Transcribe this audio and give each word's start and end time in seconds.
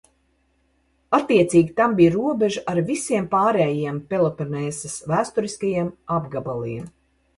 Attiecīgi 1.17 1.75
tam 1.81 1.93
bija 1.99 2.13
robeža 2.15 2.63
ar 2.73 2.81
visiem 2.89 3.27
pārējiem 3.35 3.99
Peloponēsas 4.15 4.97
vēsturiskajiem 5.13 5.93
apgabaliem. 6.21 6.91